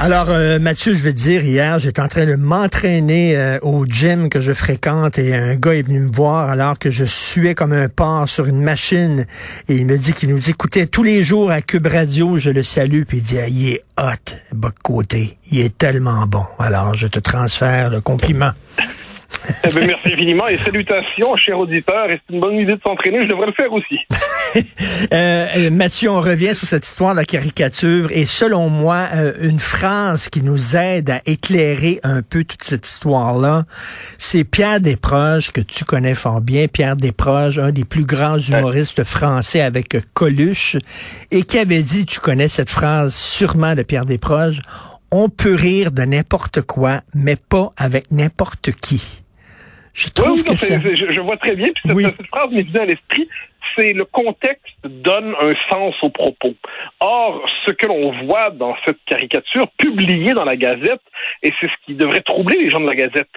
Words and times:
Alors, 0.00 0.30
euh, 0.30 0.60
Mathieu, 0.60 0.94
je 0.94 1.02
vais 1.02 1.12
te 1.12 1.18
dire, 1.18 1.42
hier, 1.42 1.80
j'étais 1.80 2.00
en 2.00 2.06
train 2.06 2.24
de 2.24 2.36
m'entraîner 2.36 3.36
euh, 3.36 3.58
au 3.62 3.84
gym 3.84 4.28
que 4.28 4.40
je 4.40 4.52
fréquente 4.52 5.18
et 5.18 5.34
un 5.34 5.56
gars 5.56 5.74
est 5.74 5.82
venu 5.82 5.98
me 5.98 6.12
voir 6.12 6.48
alors 6.48 6.78
que 6.78 6.88
je 6.88 7.04
suais 7.04 7.56
comme 7.56 7.72
un 7.72 7.88
porc 7.88 8.28
sur 8.28 8.46
une 8.46 8.60
machine 8.60 9.26
et 9.68 9.74
il 9.74 9.86
me 9.86 9.98
dit 9.98 10.12
qu'il 10.12 10.28
nous 10.28 10.50
écoutait 10.50 10.86
tous 10.86 11.02
les 11.02 11.24
jours 11.24 11.50
à 11.50 11.62
Cube 11.62 11.88
Radio. 11.88 12.38
Je 12.38 12.50
le 12.50 12.62
salue 12.62 13.02
puis 13.08 13.18
il 13.18 13.22
dit, 13.24 13.38
ah, 13.40 13.48
il 13.48 13.68
est 13.70 13.82
hot, 13.98 14.36
bas 14.52 14.72
côté. 14.84 15.36
Il 15.50 15.58
est 15.58 15.76
tellement 15.76 16.28
bon. 16.28 16.44
Alors, 16.60 16.94
je 16.94 17.08
te 17.08 17.18
transfère 17.18 17.90
le 17.90 18.00
compliment. 18.00 18.52
Eh 19.64 19.68
bien, 19.68 19.86
merci 19.86 20.12
infiniment 20.12 20.46
et 20.48 20.56
salutations, 20.56 21.36
chers 21.36 21.58
auditeurs. 21.58 22.10
Et 22.10 22.20
c'est 22.26 22.34
une 22.34 22.40
bonne 22.40 22.56
idée 22.56 22.74
de 22.74 22.80
s'entraîner, 22.84 23.20
je 23.22 23.26
devrais 23.26 23.46
le 23.46 23.52
faire 23.52 23.72
aussi. 23.72 23.98
euh, 25.12 25.70
Mathieu, 25.70 26.10
on 26.10 26.20
revient 26.20 26.54
sur 26.54 26.66
cette 26.66 26.86
histoire 26.86 27.12
de 27.12 27.18
la 27.18 27.24
caricature 27.24 28.10
et 28.12 28.26
selon 28.26 28.68
moi, 28.68 29.06
euh, 29.14 29.32
une 29.40 29.58
phrase 29.58 30.28
qui 30.28 30.42
nous 30.42 30.76
aide 30.76 31.10
à 31.10 31.20
éclairer 31.26 32.00
un 32.02 32.22
peu 32.22 32.44
toute 32.44 32.64
cette 32.64 32.86
histoire-là, 32.86 33.64
c'est 34.16 34.44
Pierre 34.44 34.80
Desproges, 34.80 35.50
que 35.50 35.60
tu 35.60 35.84
connais 35.84 36.14
fort 36.14 36.40
bien, 36.40 36.68
Pierre 36.68 36.96
Desproges, 36.96 37.58
un 37.58 37.72
des 37.72 37.84
plus 37.84 38.04
grands 38.04 38.38
humoristes 38.38 39.04
français 39.04 39.60
avec 39.60 39.96
Coluche, 40.14 40.76
et 41.30 41.42
qui 41.42 41.58
avait 41.58 41.82
dit, 41.82 42.06
tu 42.06 42.20
connais 42.20 42.48
cette 42.48 42.70
phrase 42.70 43.14
sûrement 43.14 43.74
de 43.74 43.82
Pierre 43.82 44.04
Desproges, 44.04 44.60
on 45.10 45.28
peut 45.28 45.54
rire 45.54 45.90
de 45.92 46.02
n'importe 46.02 46.62
quoi, 46.62 47.00
mais 47.14 47.36
pas 47.36 47.70
avec 47.76 48.10
n'importe 48.10 48.72
qui. 48.72 49.22
Je 49.94 50.08
trouve 50.10 50.44
que 50.44 50.56
ça... 50.56 50.78
je, 50.78 51.20
vois 51.20 51.36
très 51.38 51.56
bien, 51.56 51.70
puis 51.72 52.04
cette, 52.04 52.16
cette 52.16 52.26
phrase 52.28 52.50
m'est 52.52 52.62
venue 52.62 52.78
à 52.78 52.84
l'esprit 52.84 53.28
c'est 53.76 53.92
le 53.92 54.04
contexte 54.04 54.64
donne 54.84 55.34
un 55.40 55.54
sens 55.70 55.94
aux 56.02 56.10
propos. 56.10 56.54
Or, 57.00 57.48
ce 57.66 57.72
que 57.72 57.86
l'on 57.86 58.12
voit 58.26 58.50
dans 58.50 58.74
cette 58.84 58.98
caricature 59.06 59.68
publiée 59.78 60.34
dans 60.34 60.44
la 60.44 60.56
Gazette, 60.56 61.02
et 61.42 61.52
c'est 61.60 61.66
ce 61.66 61.86
qui 61.86 61.94
devrait 61.94 62.22
troubler 62.22 62.58
les 62.58 62.70
gens 62.70 62.80
de 62.80 62.86
la 62.86 62.94
Gazette, 62.94 63.30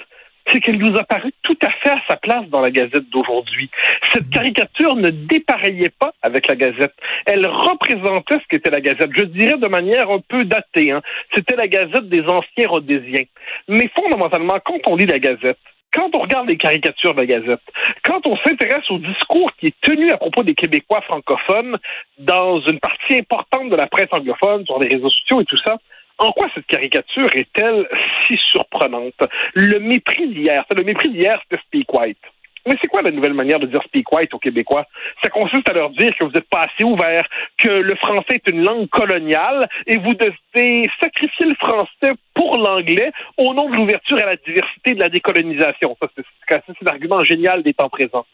c'est 0.52 0.59
qu'elle 0.59 0.77
nous 0.77 0.97
a 0.97 1.03
paru 1.03 1.31
tout 1.44 1.57
à 1.63 1.69
fait 1.69 1.91
à 1.91 2.02
sa 2.09 2.17
place 2.17 2.47
dans 2.49 2.61
la 2.61 2.71
Gazette 2.71 3.09
d'aujourd'hui. 3.09 3.69
Cette 4.11 4.30
caricature 4.30 4.95
ne 4.95 5.09
dépareillait 5.09 5.94
pas 5.97 6.13
avec 6.21 6.47
la 6.47 6.55
Gazette. 6.55 6.94
Elle 7.25 7.45
représentait 7.47 8.39
ce 8.39 8.47
qu'était 8.49 8.72
la 8.72 8.81
Gazette. 8.81 9.11
Je 9.16 9.23
dirais 9.23 9.57
de 9.57 9.67
manière 9.67 10.09
un 10.09 10.19
peu 10.19 10.45
datée. 10.45 10.91
Hein. 10.91 11.02
C'était 11.33 11.55
la 11.55 11.67
Gazette 11.67 12.09
des 12.09 12.23
anciens 12.23 12.67
rhodésiens. 12.67 13.25
Mais 13.67 13.89
fondamentalement, 13.95 14.59
quand 14.63 14.79
on 14.88 14.95
lit 14.95 15.05
la 15.05 15.19
Gazette, 15.19 15.59
quand 15.94 16.09
on 16.16 16.19
regarde 16.19 16.47
les 16.47 16.57
caricatures 16.57 17.13
de 17.13 17.19
la 17.19 17.25
Gazette, 17.25 17.61
quand 18.03 18.25
on 18.25 18.38
s'intéresse 18.38 18.89
au 18.89 18.97
discours 18.97 19.52
qui 19.59 19.67
est 19.67 19.81
tenu 19.81 20.09
à 20.11 20.17
propos 20.17 20.44
des 20.44 20.55
Québécois 20.55 21.02
francophones 21.02 21.77
dans 22.17 22.61
une 22.61 22.79
partie 22.79 23.17
importante 23.17 23.69
de 23.69 23.75
la 23.75 23.88
presse 23.88 24.07
anglophone, 24.11 24.66
sur 24.66 24.79
les 24.79 24.88
réseaux 24.88 25.09
sociaux 25.09 25.41
et 25.41 25.45
tout 25.45 25.57
ça, 25.57 25.77
en 26.22 26.31
quoi 26.31 26.47
cette 26.53 26.67
caricature 26.67 27.30
est-elle 27.36 27.88
si 28.27 28.38
surprenante? 28.38 29.23
Le 29.55 29.80
mépris 29.80 30.28
d'hier, 30.28 30.63
le 30.75 30.83
mépris 30.83 31.09
d'hier, 31.09 31.41
c'était 31.44 31.61
Speak 31.63 31.94
White. 31.94 32.19
Mais 32.67 32.75
c'est 32.80 32.88
quoi 32.88 33.02
la 33.02 33.11
nouvelle 33.11 33.33
manière 33.33 33.59
de 33.59 33.66
dire 33.66 33.81
speak 33.86 34.11
white 34.11 34.33
aux 34.33 34.39
Québécois? 34.39 34.86
Ça 35.23 35.30
consiste 35.30 35.67
à 35.67 35.73
leur 35.73 35.89
dire 35.89 36.16
que 36.16 36.23
vous 36.23 36.31
n'êtes 36.31 36.47
pas 36.47 36.61
assez 36.61 36.83
ouverts, 36.83 37.25
que 37.58 37.69
le 37.69 37.95
français 37.95 38.36
est 38.36 38.47
une 38.47 38.63
langue 38.63 38.88
coloniale 38.89 39.67
et 39.88 39.97
vous 39.97 40.13
devez 40.13 40.88
sacrifier 41.02 41.47
le 41.47 41.55
français 41.55 42.13
pour 42.35 42.58
l'anglais 42.58 43.11
au 43.38 43.53
nom 43.56 43.69
de 43.69 43.78
l'ouverture 43.78 44.19
à 44.19 44.25
la 44.28 44.35
diversité 44.35 44.94
de 44.94 45.00
la 45.00 45.09
décolonisation. 45.09 45.97
Ça, 46.00 46.07
c'est 46.47 46.85
l'argument 46.85 47.23
génial 47.23 47.63
des 47.63 47.73
temps 47.73 47.90
présents. 47.90 48.25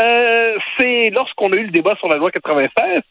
Euh, 0.00 0.56
c'est 0.78 1.10
lorsqu'on 1.10 1.52
a 1.52 1.56
eu 1.56 1.66
le 1.66 1.70
débat 1.70 1.94
sur 1.96 2.08
la 2.08 2.16
loi 2.16 2.32
96, 2.32 3.02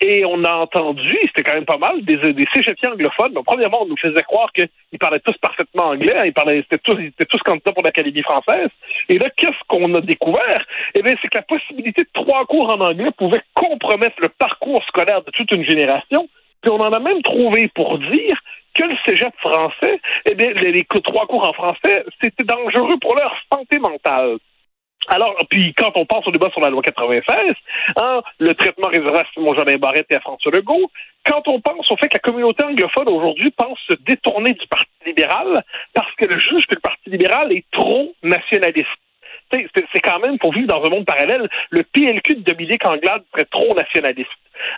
et 0.00 0.24
on 0.24 0.42
a 0.44 0.52
entendu, 0.52 1.16
c'était 1.22 1.42
quand 1.42 1.54
même 1.54 1.64
pas 1.64 1.78
mal, 1.78 2.04
des, 2.04 2.16
des 2.16 2.46
anglophones. 2.86 3.32
Donc, 3.32 3.44
premièrement, 3.46 3.82
on 3.82 3.86
nous 3.86 3.96
faisait 3.96 4.22
croire 4.22 4.52
qu'ils 4.52 4.98
parlaient 4.98 5.20
tous 5.20 5.36
parfaitement 5.38 5.90
anglais. 5.90 6.14
Hein. 6.16 6.24
ils 6.26 6.32
parlaient, 6.32 6.62
c'était 6.62 6.78
tous, 6.78 6.96
ils 6.98 7.06
étaient 7.06 7.26
tous 7.26 7.38
candidats 7.38 7.72
pour 7.72 7.84
l'Académie 7.84 8.22
française. 8.22 8.68
Et 9.08 9.18
là, 9.18 9.30
qu'est-ce 9.36 9.58
qu'on 9.68 9.94
a 9.94 10.00
découvert? 10.00 10.64
Eh 10.94 11.02
bien, 11.02 11.14
c'est 11.22 11.28
que 11.28 11.38
la 11.38 11.42
possibilité 11.42 12.02
de 12.02 12.08
trois 12.12 12.44
cours 12.46 12.72
en 12.72 12.80
anglais 12.80 13.10
pouvait 13.16 13.42
compromettre 13.54 14.16
le 14.20 14.28
parcours 14.28 14.82
scolaire 14.88 15.22
de 15.22 15.30
toute 15.30 15.50
une 15.52 15.64
génération. 15.64 16.28
Puis 16.60 16.72
on 16.72 16.80
en 16.80 16.92
a 16.92 16.98
même 16.98 17.22
trouvé 17.22 17.68
pour 17.74 17.98
dire 17.98 18.38
que 18.74 18.82
le 18.82 18.96
cégep 19.06 19.34
français, 19.38 20.00
eh 20.28 20.34
bien, 20.34 20.50
les 20.50 20.84
trois 21.04 21.26
cours 21.26 21.48
en 21.48 21.52
français, 21.52 22.04
c'était 22.20 22.44
dangereux 22.44 22.98
pour 23.00 23.14
leur 23.14 23.34
santé 23.52 23.78
mentale. 23.78 24.38
Alors, 25.08 25.36
puis 25.50 25.74
quand 25.74 25.92
on 25.96 26.06
pense 26.06 26.26
au 26.26 26.30
débat 26.30 26.50
sur 26.50 26.60
la 26.60 26.70
loi 26.70 26.82
96, 26.82 27.54
hein, 27.96 28.22
le 28.38 28.54
traitement 28.54 28.88
réservé 28.88 29.18
à 29.18 29.24
Simon 29.32 29.54
Barrette 29.78 30.06
et 30.10 30.16
à 30.16 30.20
François 30.20 30.52
Legault, 30.52 30.90
quand 31.26 31.46
on 31.48 31.60
pense 31.60 31.90
au 31.90 31.96
fait 31.96 32.08
que 32.08 32.14
la 32.14 32.20
communauté 32.20 32.64
anglophone 32.64 33.08
aujourd'hui 33.08 33.50
pense 33.50 33.78
se 33.88 33.94
détourner 34.06 34.52
du 34.52 34.66
Parti 34.66 34.90
libéral 35.06 35.62
parce 35.92 36.14
qu'elle 36.16 36.38
juge 36.38 36.66
que 36.66 36.74
le 36.74 36.80
Parti 36.80 37.10
libéral 37.10 37.52
est 37.52 37.64
trop 37.72 38.14
nationaliste 38.22 38.88
c'est 39.92 40.00
quand 40.00 40.18
même, 40.20 40.38
pour 40.38 40.52
vivre 40.52 40.68
dans 40.68 40.84
un 40.84 40.90
monde 40.90 41.04
parallèle, 41.04 41.48
le 41.70 41.82
PLQ 41.82 42.36
de 42.36 42.52
Dominique 42.52 42.84
Anglade 42.84 43.22
serait 43.32 43.44
trop 43.46 43.74
nationaliste. 43.74 44.30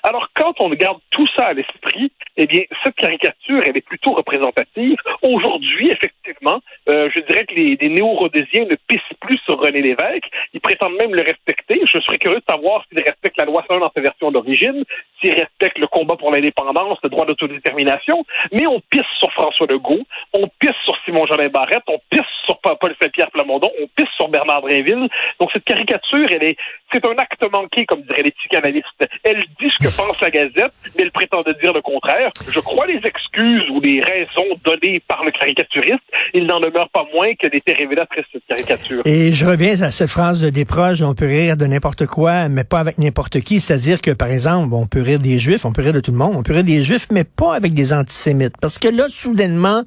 Alors, 0.02 0.28
quand 0.34 0.54
on 0.60 0.68
garde 0.70 0.98
tout 1.10 1.26
ça 1.36 1.46
à 1.46 1.52
l'esprit, 1.52 2.12
eh 2.36 2.46
bien, 2.46 2.62
cette 2.84 2.94
caricature, 2.96 3.62
elle 3.64 3.76
est 3.76 3.86
plutôt 3.86 4.12
représentative. 4.12 4.96
Aujourd'hui, 5.22 5.90
effectivement, 5.90 6.60
euh, 6.88 7.10
je 7.14 7.20
dirais 7.20 7.44
que 7.44 7.54
les, 7.54 7.88
néo-rhodésiens 7.88 8.66
ne 8.66 8.76
pissent 8.88 9.00
plus 9.20 9.38
sur 9.44 9.58
René 9.58 9.82
Lévesque. 9.82 10.28
Ils 10.52 10.60
prétendent 10.60 10.96
même 11.00 11.14
le 11.14 11.22
respecter. 11.22 11.80
Je 11.84 11.98
serais 12.00 12.18
curieux 12.18 12.38
de 12.38 12.44
savoir 12.48 12.84
s'ils 12.88 13.00
respectent 13.00 13.25
la 13.36 13.44
loi 13.44 13.64
1 13.68 13.78
dans 13.78 13.90
sa 13.94 14.00
version 14.00 14.30
d'origine, 14.30 14.84
s'ils 15.20 15.32
respectent 15.32 15.78
le 15.78 15.86
combat 15.86 16.16
pour 16.16 16.30
l'indépendance, 16.30 16.98
le 17.02 17.08
droit 17.10 17.26
d'autodétermination. 17.26 18.24
Mais 18.52 18.66
on 18.66 18.80
pisse 18.90 19.02
sur 19.18 19.32
François 19.32 19.66
Legault, 19.68 20.04
on 20.32 20.48
pisse 20.60 20.76
sur 20.84 20.96
Simon-Jolin 21.04 21.48
Barrette, 21.48 21.84
on 21.88 21.98
pisse 22.10 22.20
sur 22.44 22.58
Paul 22.60 22.94
Saint-Pierre 23.00 23.30
Plamondon, 23.30 23.70
on 23.82 23.86
pisse 23.96 24.12
sur 24.16 24.28
Bernard 24.28 24.62
Brinville. 24.62 25.08
Donc, 25.40 25.50
cette 25.52 25.64
caricature, 25.64 26.26
elle 26.30 26.42
est, 26.42 26.56
c'est 26.92 27.04
un 27.06 27.14
acte 27.18 27.44
manqué, 27.50 27.86
comme 27.86 28.02
diraient 28.02 28.22
les 28.22 28.32
psychanalystes. 28.32 29.08
Elle 29.24 29.44
dit 29.60 29.70
ce 29.78 29.86
que 29.86 29.96
pense 29.96 30.20
la 30.20 30.30
Gazette, 30.30 30.72
mais 30.96 31.02
elle 31.02 31.12
prétend 31.12 31.40
dire 31.60 31.72
le 31.72 31.82
contraire. 31.82 32.30
Je 32.48 32.60
crois 32.60 32.86
les 32.86 33.00
excuses 33.04 33.68
ou 33.70 33.80
les 33.80 34.00
raisons 34.00 34.58
données 34.64 35.00
par 35.06 35.24
le 35.24 35.30
caricaturiste. 35.30 36.02
Il 36.34 36.46
n'en 36.46 36.60
demeure 36.60 36.88
pas 36.90 37.06
moins 37.14 37.34
qu'elle 37.34 37.54
était 37.54 37.72
révélatrice, 37.72 38.24
cette 38.32 38.46
caricature. 38.46 39.02
Et 39.04 39.32
je 39.32 39.46
reviens 39.46 39.82
à 39.82 39.90
cette 39.90 40.10
phrase 40.10 40.40
de 40.40 40.50
Desproges, 40.50 41.02
on 41.02 41.14
peut 41.14 41.26
rire 41.26 41.56
de 41.56 41.66
n'importe 41.66 42.06
quoi, 42.06 42.48
mais 42.48 42.64
pas 42.64 42.80
avec 42.80 42.98
n'importe 42.98 43.25
qui. 43.28 43.60
C'est-à-dire 43.60 44.00
que, 44.00 44.10
par 44.10 44.28
exemple, 44.28 44.74
on 44.74 44.86
peut 44.86 45.02
rire 45.02 45.18
des 45.18 45.38
Juifs, 45.38 45.64
on 45.64 45.72
peut 45.72 45.82
rire 45.82 45.92
de 45.92 46.00
tout 46.00 46.10
le 46.10 46.16
monde, 46.16 46.34
on 46.36 46.42
peut 46.42 46.52
rire 46.52 46.64
des 46.64 46.82
Juifs, 46.82 47.06
mais 47.10 47.24
pas 47.24 47.54
avec 47.54 47.74
des 47.74 47.92
antisémites. 47.92 48.54
Parce 48.60 48.78
que 48.78 48.88
là, 48.88 49.06
soudainement, 49.08 49.84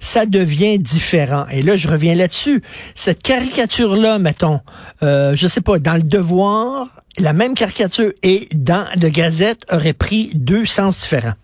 ça 0.00 0.26
devient 0.26 0.78
différent. 0.78 1.46
Et 1.50 1.62
là, 1.62 1.76
je 1.76 1.88
reviens 1.88 2.14
là-dessus. 2.14 2.62
Cette 2.94 3.22
caricature-là, 3.22 4.18
mettons, 4.18 4.60
euh, 5.02 5.34
je 5.36 5.46
sais 5.46 5.60
pas, 5.60 5.78
dans 5.78 5.94
le 5.94 6.02
devoir, 6.02 6.88
la 7.18 7.32
même 7.32 7.54
caricature 7.54 8.12
et 8.22 8.48
dans 8.54 8.86
le 9.00 9.08
Gazette 9.08 9.64
aurait 9.72 9.94
pris 9.94 10.30
deux 10.34 10.66
sens 10.66 11.00
différents. 11.00 11.34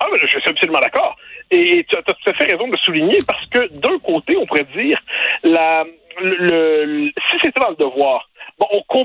Ah, 0.00 0.06
mais 0.12 0.18
je 0.20 0.26
suis 0.26 0.50
absolument 0.50 0.80
d'accord. 0.80 1.16
Et 1.50 1.84
tu 1.88 1.96
as 1.96 2.02
tout 2.02 2.14
à 2.26 2.32
fait 2.34 2.44
raison 2.44 2.68
de 2.68 2.76
souligner 2.78 3.18
parce 3.26 3.44
que 3.46 3.72
d'un 3.74 3.98
côté, 3.98 4.36
on 4.36 4.46
pourrait 4.46 4.66
dire 4.76 4.98
la, 5.42 5.84
le, 6.20 7.10
si 7.30 7.36
c'était 7.42 7.60
dans 7.60 7.70
le 7.70 7.76
devoir, 7.76 8.23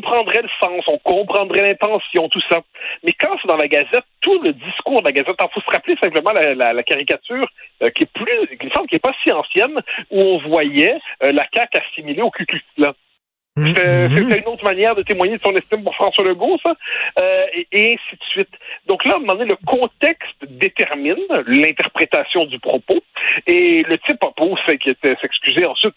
comprendrait 0.10 0.42
le 0.42 0.50
sens, 0.62 0.84
on 0.88 0.98
comprendrait 1.00 1.62
l'intention, 1.62 2.30
tout 2.30 2.42
ça. 2.50 2.62
Mais 3.04 3.12
quand 3.20 3.36
c'est 3.42 3.48
dans 3.48 3.58
la 3.58 3.68
Gazette, 3.68 4.06
tout 4.22 4.42
le 4.42 4.54
discours 4.54 5.02
de 5.02 5.06
la 5.06 5.12
Gazette, 5.12 5.36
il 5.40 5.54
faut 5.54 5.62
se 5.62 5.72
rappeler 5.72 5.96
simplement 6.02 6.32
la, 6.32 6.84
caricature 6.84 7.48
euh, 7.84 7.90
qui 7.90 8.04
est 8.04 8.14
plus, 8.14 8.58
qui 8.58 8.70
semble 8.74 8.88
qui 8.88 8.96
est 8.96 9.00
pas 9.00 9.14
si 9.24 9.32
ancienne, 9.32 9.80
où 10.12 10.20
on 10.20 10.38
voyait 10.40 10.98
euh, 11.24 11.32
la 11.32 11.46
CAQ 11.54 11.78
assimilée 11.78 12.22
au 12.22 12.32
Ku 12.32 12.46
c'était 13.58 14.08
mhm. 14.08 14.38
une 14.38 14.48
autre 14.48 14.64
manière 14.64 14.96
de 14.96 15.02
témoigner 15.02 15.38
de 15.38 15.42
son 15.42 15.54
estime 15.56 15.84
pour 15.84 15.94
François 15.96 16.24
Legault, 16.24 16.58
ça, 16.64 16.74
euh, 17.20 17.46
et, 17.72 17.94
ainsi 17.94 18.16
de 18.16 18.24
suite. 18.32 18.54
Donc 18.86 19.04
là, 19.04 19.14
à 19.14 19.16
un 19.18 19.20
moment 19.20 19.34
donné, 19.34 19.50
le 19.50 19.58
contexte 19.66 20.38
détermine 20.48 21.18
l'interprétation 21.46 22.46
du 22.46 22.60
propos, 22.60 23.02
et 23.48 23.84
le 23.84 23.98
type 23.98 24.20
qu'il 24.80 24.92
était 24.92 25.16
s'excuser 25.22 25.66
ensuite. 25.66 25.96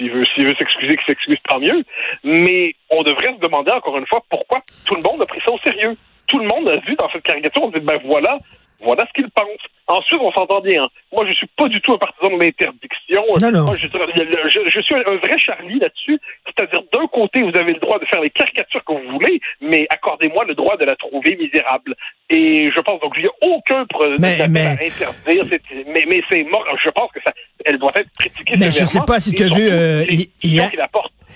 S'il 0.00 0.10
veut, 0.10 0.24
s'il 0.34 0.46
veut 0.46 0.54
s'excuser, 0.54 0.96
qu'il 0.96 1.06
s'excuse, 1.06 1.36
tant 1.46 1.60
mieux. 1.60 1.84
Mais 2.24 2.74
on 2.88 3.02
devrait 3.02 3.34
se 3.34 3.40
demander 3.40 3.70
encore 3.70 3.98
une 3.98 4.06
fois 4.06 4.22
pourquoi 4.30 4.62
tout 4.86 4.94
le 4.94 5.02
monde 5.02 5.20
a 5.20 5.26
pris 5.26 5.40
ça 5.44 5.52
au 5.52 5.58
sérieux. 5.58 5.94
Tout 6.26 6.38
le 6.38 6.46
monde 6.46 6.68
a 6.68 6.76
vu 6.78 6.94
dans 6.96 7.10
cette 7.10 7.22
caricature, 7.22 7.62
on 7.62 7.68
dit, 7.68 7.80
ben 7.80 7.98
voilà, 8.04 8.38
voilà 8.80 9.04
ce 9.06 9.12
qu'il 9.12 9.30
pense. 9.30 9.60
Ensuite, 9.88 10.20
on 10.20 10.32
s'entend 10.32 10.60
bien. 10.60 10.88
Moi, 11.12 11.26
je 11.26 11.34
suis 11.34 11.48
pas 11.48 11.66
du 11.66 11.80
tout 11.80 11.92
un 11.92 11.98
partisan 11.98 12.36
de 12.36 12.42
l'interdiction. 12.42 13.24
Non, 13.40 13.50
non. 13.50 13.74
je, 13.74 14.80
suis 14.80 14.94
un 14.94 15.16
vrai 15.16 15.38
Charlie 15.38 15.80
là-dessus. 15.80 16.18
C'est-à-dire, 16.46 16.82
d'un 16.92 17.06
côté, 17.08 17.42
vous 17.42 17.56
avez 17.58 17.72
le 17.72 17.80
droit 17.80 17.98
de 17.98 18.06
faire 18.06 18.20
les 18.20 18.30
caricatures 18.30 18.84
que 18.84 18.92
vous 18.92 19.18
voulez, 19.18 19.40
mais 19.60 19.86
accordez-moi 19.90 20.44
le 20.44 20.54
droit 20.54 20.76
de 20.76 20.84
la 20.84 20.94
trouver 20.94 21.36
misérable. 21.36 21.94
Et 22.30 22.70
je 22.70 22.80
pense 22.80 23.00
donc 23.00 23.14
qu'il 23.14 23.24
n'y 23.24 23.28
a 23.28 23.54
aucun 23.54 23.84
problème 23.86 24.18
mais, 24.20 24.38
mais... 24.48 24.66
à 24.66 24.70
interdire. 24.72 25.58
Mais, 25.88 26.04
mais 26.08 26.22
c'est 26.30 26.44
mort. 26.44 26.64
Je 26.82 26.90
pense 26.90 27.10
que 27.10 27.20
ça, 27.24 27.32
elle 27.64 27.78
doit 27.78 27.92
être 27.94 28.10
critiquée 28.18 28.54
Mais 28.56 28.70
je 28.70 28.84
sais 28.84 29.00
pas 29.06 29.20
si 29.20 29.32
tu 29.32 29.44
as 29.44 29.54
vu 29.54 29.68
euh, 29.70 30.04
hier, 30.42 30.70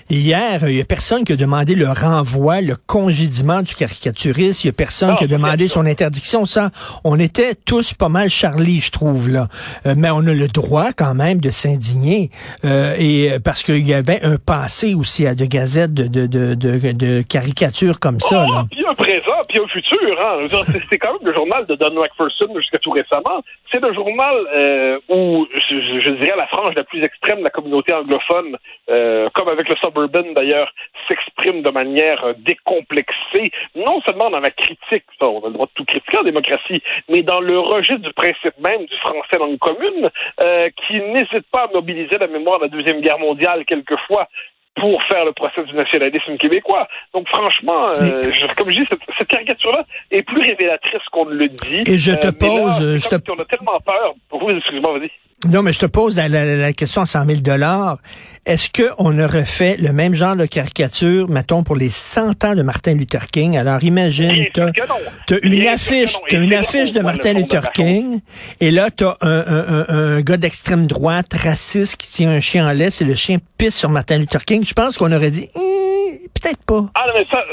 Hier, 0.07 0.59
il 0.67 0.75
n'y 0.75 0.81
a 0.81 0.85
personne 0.85 1.23
qui 1.23 1.33
a 1.33 1.35
demandé 1.35 1.73
le 1.73 1.87
renvoi, 1.87 2.61
le 2.61 2.75
congédiement 2.75 3.63
du 3.63 3.73
caricaturiste. 3.73 4.63
Il 4.63 4.67
n'y 4.67 4.69
a 4.69 4.73
personne 4.73 5.15
qui 5.15 5.23
a 5.23 5.27
demandé 5.27 5.67
son 5.67 5.85
interdiction. 5.87 6.45
Ça, 6.45 6.69
on 7.03 7.19
était 7.19 7.55
tous 7.55 7.95
pas 7.95 8.07
mal 8.07 8.29
Charlie, 8.29 8.81
je 8.81 8.91
trouve 8.91 9.29
là. 9.29 9.47
Euh, 9.87 9.95
mais 9.97 10.11
on 10.11 10.19
a 10.27 10.33
le 10.33 10.47
droit 10.47 10.91
quand 10.95 11.15
même 11.15 11.39
de 11.39 11.49
s'indigner 11.49 12.29
euh, 12.65 12.95
et 12.99 13.31
euh, 13.31 13.39
parce 13.43 13.63
qu'il 13.63 13.87
y 13.87 13.95
avait 13.95 14.21
un 14.23 14.37
passé 14.37 14.93
aussi 14.93 15.25
à 15.25 15.33
de 15.33 15.45
gazettes 15.45 15.93
de, 15.95 16.07
de, 16.07 16.27
de, 16.27 16.53
de, 16.53 16.91
de 16.91 17.21
caricatures 17.23 17.99
comme 17.99 18.19
ça. 18.19 18.45
Oh, 18.47 18.51
là. 18.51 18.65
Puis 18.69 18.85
un 18.87 18.93
présent, 18.93 19.41
puis 19.49 19.59
un 19.59 19.67
futur. 19.67 20.19
Hein. 20.19 20.45
C'est 20.89 20.97
quand 20.99 21.13
même 21.13 21.25
le 21.25 21.33
journal 21.33 21.65
de 21.65 21.75
Don 21.75 21.99
McPherson 21.99 22.53
jusqu'à 22.57 22.77
tout 22.77 22.91
récemment. 22.91 23.41
C'est 23.71 23.81
le 23.81 23.93
journal 23.93 24.35
euh, 24.55 24.99
où, 25.09 25.47
je, 25.53 26.01
je, 26.03 26.11
dirais, 26.11 26.37
la 26.37 26.47
frange 26.47 26.75
la 26.75 26.83
plus 26.83 27.03
extrême 27.03 27.39
de 27.39 27.43
la 27.43 27.49
communauté 27.49 27.93
anglophone, 27.93 28.57
euh, 28.89 29.29
comme 29.33 29.49
avec 29.49 29.67
le 29.67 29.75
Suburban 29.95 30.33
d'ailleurs, 30.35 30.71
s'exprime 31.07 31.61
de 31.61 31.69
manière 31.69 32.23
euh, 32.25 32.33
décomplexée, 32.37 33.51
non 33.75 34.01
seulement 34.05 34.29
dans 34.29 34.39
la 34.39 34.51
critique, 34.51 35.03
ça, 35.19 35.27
on 35.27 35.41
a 35.43 35.47
le 35.47 35.53
droit 35.53 35.67
de 35.67 35.71
tout 35.75 35.85
critiquer 35.85 36.17
en 36.17 36.23
démocratie, 36.23 36.81
mais 37.09 37.21
dans 37.23 37.39
le 37.39 37.59
rejet 37.59 37.97
du 37.97 38.11
principe 38.13 38.57
même 38.59 38.85
du 38.85 38.95
français 38.97 39.37
langue 39.39 39.57
commune, 39.57 40.09
euh, 40.41 40.69
qui 40.87 40.99
n'hésite 40.99 41.45
pas 41.51 41.63
à 41.63 41.67
mobiliser 41.73 42.17
la 42.19 42.27
mémoire 42.27 42.59
de 42.59 42.63
la 42.65 42.69
Deuxième 42.69 43.01
Guerre 43.01 43.19
mondiale 43.19 43.63
quelquefois 43.65 44.27
pour 44.75 45.01
faire 45.03 45.23
le 45.23 45.31
procès 45.31 45.63
du 45.63 45.73
nationalisme 45.73 46.35
québécois. 46.37 46.87
Donc 47.13 47.27
franchement, 47.29 47.91
euh, 48.01 48.23
je, 48.33 48.45
comme 48.55 48.69
je 48.69 48.79
dis, 48.81 48.85
cette, 48.89 48.99
cette 49.17 49.27
caricature-là 49.29 49.85
est 50.11 50.23
plus 50.23 50.41
révélatrice 50.41 51.01
qu'on 51.13 51.25
ne 51.25 51.35
le 51.35 51.47
dit. 51.47 51.83
Et 51.87 51.97
je 51.97 52.11
te 52.11 52.27
Euh, 52.27 52.31
pose, 52.33 52.81
là, 52.81 52.97
je 52.99 53.07
te- 53.17 53.31
on 53.31 53.41
a 53.41 53.45
tellement 53.45 53.79
peur. 53.79 54.13
Oui, 54.33 54.57
excuse-moi, 54.57 54.99
vas-y. 54.99 55.11
Non, 55.51 55.61
mais 55.61 55.73
je 55.73 55.79
te 55.79 55.85
pose 55.85 56.15
la, 56.15 56.27
la- 56.27 56.55
la 56.55 56.73
question 56.73 57.01
à 57.01 57.05
100 57.05 57.25
000 57.27 57.39
dollars. 57.41 57.99
Est-ce 58.47 58.69
qu'on 58.69 59.19
aurait 59.19 59.45
fait 59.45 59.75
le 59.77 59.91
même 59.91 60.15
genre 60.15 60.35
de 60.35 60.45
caricature, 60.45 61.29
mettons, 61.29 61.61
pour 61.61 61.75
les 61.75 61.89
100 61.89 62.43
ans 62.45 62.55
de 62.55 62.63
Martin 62.63 62.93
Luther 62.93 63.27
King? 63.27 63.55
Alors, 63.57 63.83
imagine, 63.83 64.45
t'as 64.53 64.67
as 64.67 65.39
une 65.43 65.67
affiche, 65.67 66.15
une 66.31 66.53
affiche 66.53 66.93
de 66.93 67.01
Martin 67.01 67.33
Luther 67.33 67.71
King, 67.73 68.21
et 68.59 68.71
là, 68.71 68.89
t'as 68.95 69.17
un, 69.21 69.29
un, 69.45 69.65
un, 69.67 69.85
un 70.17 70.21
gars 70.21 70.37
d'extrême 70.37 70.87
droite, 70.87 71.33
raciste, 71.33 71.97
qui 71.97 72.07
tient 72.09 72.31
un 72.31 72.39
chien 72.39 72.67
en 72.67 72.71
laisse, 72.71 73.01
et 73.01 73.05
le 73.05 73.15
chien 73.15 73.37
pisse 73.57 73.75
sur 73.75 73.89
Martin 73.89 74.17
Luther 74.19 74.43
King. 74.45 74.63
Je 74.65 74.73
pense 74.73 74.97
qu'on 74.97 75.11
aurait 75.11 75.31
dit, 75.31 75.49
Hum, 75.55 75.61
peut-être 76.39 76.63
pas. 76.65 76.81
Ah 76.95 77.05
non, 77.07 77.13
mais 77.15 77.25
ça, 77.25 77.43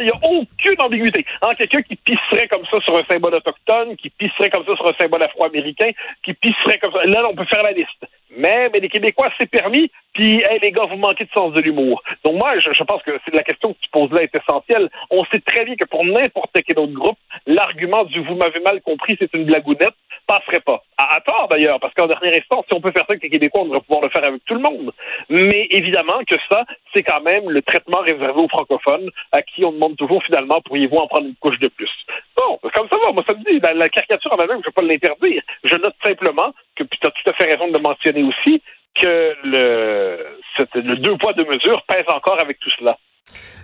il 0.00 0.04
n'y 0.04 0.10
a 0.10 0.20
aucune 0.22 0.80
ambiguïté. 0.80 1.24
Hein, 1.42 1.50
Quelqu'un 1.56 1.82
qui 1.82 1.96
pisserait 1.96 2.48
comme 2.48 2.64
ça 2.70 2.80
sur 2.80 2.96
un 2.96 3.04
symbole 3.10 3.34
autochtone, 3.34 3.96
qui 3.96 4.10
pisserait 4.10 4.50
comme 4.50 4.64
ça 4.64 4.76
sur 4.76 4.88
un 4.88 4.94
symbole 4.94 5.22
afro-américain, 5.22 5.90
qui 6.22 6.34
pisserait 6.34 6.78
comme 6.78 6.92
ça. 6.92 7.04
Là, 7.04 7.24
on 7.28 7.34
peut 7.34 7.46
faire 7.46 7.62
la 7.62 7.72
liste. 7.72 8.06
Mais, 8.36 8.70
mais 8.72 8.80
les 8.80 8.88
Québécois, 8.88 9.30
c'est 9.38 9.50
permis. 9.50 9.90
Puis, 10.14 10.42
hey, 10.48 10.58
les 10.60 10.72
gars, 10.72 10.86
vous 10.86 10.96
manquez 10.96 11.24
de 11.24 11.30
sens 11.34 11.52
de 11.52 11.60
l'humour. 11.60 12.02
Donc, 12.24 12.36
moi, 12.36 12.58
je, 12.58 12.72
je 12.72 12.84
pense 12.84 13.02
que 13.02 13.18
c'est 13.24 13.34
la 13.34 13.42
question 13.42 13.74
que 13.74 13.78
tu 13.80 13.90
poses 13.90 14.10
là 14.12 14.22
est 14.22 14.34
essentielle. 14.34 14.88
On 15.10 15.24
sait 15.26 15.40
très 15.40 15.64
bien 15.64 15.76
que 15.76 15.84
pour 15.84 16.04
n'importe 16.04 16.56
quel 16.66 16.78
autre 16.78 16.92
groupe, 16.92 17.18
l'argument 17.46 18.04
du 18.04 18.20
vous 18.20 18.34
m'avez 18.34 18.60
mal 18.60 18.80
compris, 18.82 19.16
c'est 19.18 19.32
une 19.34 19.44
blagounette, 19.44 19.94
passerait 20.26 20.60
pas. 20.60 20.82
À, 20.96 21.16
à 21.16 21.20
tort, 21.20 21.48
d'ailleurs, 21.50 21.80
parce 21.80 21.94
qu'en 21.94 22.06
dernier 22.06 22.36
instant, 22.36 22.64
si 22.68 22.74
on 22.74 22.80
peut 22.80 22.92
faire 22.92 23.02
ça 23.02 23.12
avec 23.12 23.22
les 23.22 23.30
Québécois, 23.30 23.62
on 23.62 23.66
devrait 23.66 23.80
pouvoir 23.80 24.02
le 24.02 24.10
faire 24.10 24.26
avec 24.26 24.44
tout 24.44 24.54
le 24.54 24.60
monde. 24.60 24.92
Mais 25.28 25.66
évidemment 25.70 26.20
que 26.26 26.36
ça, 26.50 26.64
c'est 26.94 27.02
quand 27.02 27.20
même 27.22 27.50
le 27.50 27.62
traitement 27.62 28.00
réservé 28.00 28.40
aux 28.40 28.48
francophones, 28.48 29.10
à 29.32 29.42
qui 29.42 29.64
on 29.64 29.72
demande 29.72 29.96
toujours 29.96 30.22
finalement, 30.24 30.60
pourriez-vous 30.62 30.96
en 30.96 31.06
prendre 31.06 31.26
une 31.26 31.36
couche 31.36 31.58
de 31.58 31.68
plus? 31.68 31.90
Bon, 32.36 32.58
comme 32.74 32.88
ça 32.88 32.96
va, 32.96 33.12
moi 33.12 33.22
ça 33.26 33.34
me 33.34 33.44
dit, 33.44 33.60
la, 33.60 33.88
caricature 33.88 34.32
en 34.32 34.38
elle-même, 34.38 34.60
je 34.62 34.68
ne 34.68 34.72
vais 34.72 34.72
pas 34.72 34.82
l'interdire. 34.82 35.42
Je 35.64 35.76
note 35.76 35.94
simplement 36.04 36.52
que, 36.76 36.84
puis 36.84 36.98
tu 37.00 37.06
as 37.06 37.10
tout 37.10 37.30
à 37.30 37.32
fait 37.34 37.52
raison 37.52 37.68
de 37.68 37.74
le 37.74 37.82
mentionner 37.82 38.22
aussi, 38.22 38.62
que 38.94 39.36
le, 39.44 40.36
le 40.74 40.96
deux 40.96 41.16
poids, 41.16 41.32
deux 41.32 41.46
mesures 41.46 41.82
pèse 41.84 42.04
encore 42.08 42.40
avec 42.40 42.58
tout 42.58 42.70
cela. 42.78 42.98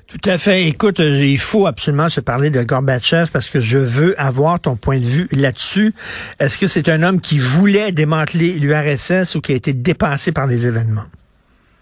Tout 0.09 0.31
à 0.31 0.39
fait. 0.39 0.67
Écoute, 0.67 1.01
euh, 1.01 1.23
il 1.23 1.39
faut 1.39 1.67
absolument 1.67 2.09
se 2.09 2.23
parler 2.23 2.49
de 2.49 2.63
Gorbatchev 2.63 3.31
parce 3.31 3.51
que 3.51 3.61
je 3.61 3.77
veux 3.77 4.19
avoir 4.19 4.59
ton 4.59 4.75
point 4.75 4.99
de 4.99 5.05
vue 5.05 5.29
là-dessus. 5.33 5.93
Est-ce 6.41 6.57
que 6.57 6.67
c'est 6.67 6.89
un 6.89 7.03
homme 7.03 7.21
qui 7.21 7.37
voulait 7.37 7.93
démanteler 7.93 8.55
l'URSS 8.55 9.35
ou 9.35 9.43
qui 9.43 9.53
a 9.53 9.55
été 9.55 9.75
dépassé 9.75 10.33
par 10.33 10.47
les 10.47 10.67
événements? 10.67 11.05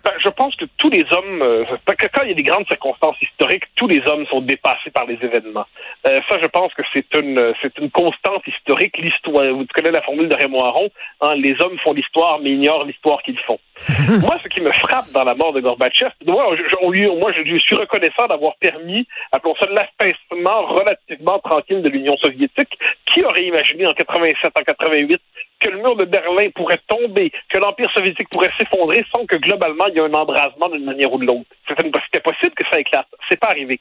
Ben, 0.06 0.12
je 0.22 0.28
pense 0.28 0.54
que 0.54 0.66
tous 0.78 0.88
les 0.88 1.04
hommes, 1.10 1.42
euh, 1.42 1.64
que 1.64 2.06
quand 2.12 2.22
il 2.22 2.28
y 2.28 2.30
a 2.30 2.34
des 2.34 2.44
grandes 2.44 2.66
circonstances 2.68 3.20
historiques, 3.20 3.64
tous 3.74 3.88
les 3.88 4.00
hommes 4.06 4.24
sont 4.28 4.40
dépassés 4.40 4.90
par 4.92 5.04
les 5.04 5.18
événements. 5.20 5.66
Euh, 6.06 6.20
ça, 6.28 6.38
je 6.40 6.46
pense 6.46 6.72
que 6.74 6.82
c'est 6.94 7.12
une, 7.16 7.52
c'est 7.60 7.76
une 7.78 7.90
constante 7.90 8.46
historique. 8.46 8.96
L'histoire, 8.98 9.44
vous 9.52 9.66
connaissez 9.74 9.94
la 9.96 10.02
formule 10.02 10.28
de 10.28 10.36
Raymond 10.36 10.60
Aron, 10.64 10.88
hein, 11.22 11.34
les 11.34 11.60
hommes 11.60 11.76
font 11.82 11.92
l'histoire, 11.92 12.38
mais 12.38 12.50
ignorent 12.50 12.84
l'histoire 12.84 13.20
qu'ils 13.24 13.38
font. 13.40 13.58
moi, 14.20 14.38
ce 14.44 14.48
qui 14.48 14.60
me 14.60 14.70
frappe 14.72 15.10
dans 15.12 15.24
la 15.24 15.34
mort 15.34 15.52
de 15.52 15.60
Gorbatchev, 15.60 16.12
moi, 16.24 16.54
je, 16.56 16.62
je- 16.68 17.18
moi, 17.18 17.32
je 17.32 17.58
suis 17.58 17.74
reconnaissant 17.76 18.28
d'avoir 18.28 18.54
permis, 18.60 19.08
appelons 19.32 19.56
ça 19.58 19.66
l'affaissement 19.66 20.66
relativement 20.66 21.40
tranquille 21.40 21.82
de 21.82 21.88
l'Union 21.88 22.16
soviétique. 22.18 22.78
Qui 23.06 23.24
aurait 23.24 23.44
imaginé 23.44 23.86
en 23.86 23.92
87, 23.94 24.52
en 24.56 24.62
88, 24.62 25.20
que 25.66 25.72
le 25.72 25.78
mur 25.78 25.96
de 25.96 26.04
Berlin 26.04 26.48
pourrait 26.54 26.80
tomber, 26.86 27.32
que 27.48 27.58
l'Empire 27.58 27.90
soviétique 27.90 28.28
pourrait 28.30 28.50
s'effondrer 28.58 29.04
sans 29.12 29.26
que 29.26 29.36
globalement 29.36 29.86
il 29.88 29.94
y 29.94 29.98
ait 29.98 30.02
un 30.02 30.14
embrasement 30.14 30.68
d'une 30.68 30.84
manière 30.84 31.12
ou 31.12 31.18
de 31.18 31.26
l'autre. 31.26 31.46
C'était 31.68 32.20
possible 32.20 32.54
que 32.54 32.64
ça 32.70 32.78
éclate. 32.78 33.08
C'est 33.28 33.40
pas 33.40 33.48
arrivé. 33.48 33.80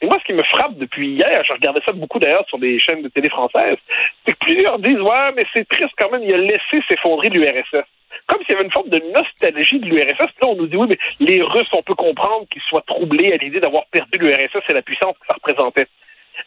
Mais 0.00 0.08
moi, 0.08 0.18
ce 0.20 0.24
qui 0.24 0.34
me 0.34 0.42
frappe 0.42 0.76
depuis 0.76 1.12
hier, 1.12 1.42
je 1.46 1.52
regardais 1.54 1.80
ça 1.86 1.92
beaucoup 1.92 2.18
d'ailleurs 2.18 2.44
sur 2.48 2.58
des 2.58 2.78
chaînes 2.78 3.02
de 3.02 3.08
télé 3.08 3.30
françaises, 3.30 3.78
c'est 4.26 4.32
que 4.32 4.38
plusieurs 4.40 4.78
disent 4.78 5.00
Ouais, 5.00 5.32
mais 5.34 5.44
c'est 5.54 5.66
triste 5.66 5.94
quand 5.98 6.10
même, 6.10 6.22
il 6.22 6.34
a 6.34 6.38
laissé 6.38 6.82
s'effondrer 6.88 7.30
l'URSS. 7.30 7.86
Comme 8.26 8.40
s'il 8.40 8.52
y 8.52 8.54
avait 8.56 8.64
une 8.64 8.72
forme 8.72 8.90
de 8.90 9.02
nostalgie 9.14 9.80
de 9.80 9.86
l'URSS. 9.86 10.18
Là, 10.20 10.48
on 10.48 10.56
nous 10.56 10.66
dit 10.66 10.76
oui, 10.76 10.88
mais 10.90 10.98
les 11.20 11.42
Russes, 11.42 11.72
on 11.72 11.82
peut 11.82 11.94
comprendre 11.94 12.46
qu'ils 12.50 12.62
soient 12.62 12.84
troublés 12.86 13.32
à 13.32 13.36
l'idée 13.36 13.60
d'avoir 13.60 13.86
perdu 13.86 14.18
l'URSS 14.18 14.68
et 14.68 14.74
la 14.74 14.82
puissance 14.82 15.14
que 15.18 15.26
ça 15.26 15.34
représentait. 15.34 15.86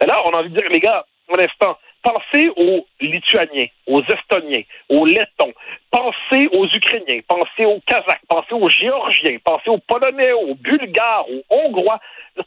Là, 0.06 0.22
on 0.26 0.32
a 0.32 0.40
envie 0.40 0.50
de 0.50 0.60
dire, 0.60 0.70
les 0.70 0.80
gars, 0.80 1.06
un 1.34 1.40
instant, 1.40 1.78
pensez 2.06 2.50
aux 2.56 2.86
Lituaniens, 3.06 3.68
aux 3.88 4.02
Estoniens, 4.02 4.64
aux 4.90 5.06
Lettons, 5.06 5.54
pensez 5.92 6.48
aux 6.52 6.68
Ukrainiens, 6.68 7.22
pensez 7.28 7.66
aux 7.66 7.80
Kazakhs, 7.86 8.22
pensez 8.28 8.54
aux 8.54 8.70
Géorgiens, 8.70 9.38
pensez 9.44 9.70
aux 9.70 9.78
Polonais, 9.78 10.34
aux 10.34 10.56
Bulgares, 10.56 11.26
aux 11.30 11.44
Hongrois. 11.50 12.00